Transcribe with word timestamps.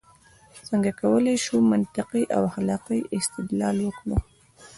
څنګه 0.67 0.91
کولای 1.01 1.35
شو 1.45 1.55
منطقي 1.71 2.23
او 2.35 2.41
اخلاقي 2.49 2.99
استدلال 3.17 3.77
وکړو؟ 3.83 4.17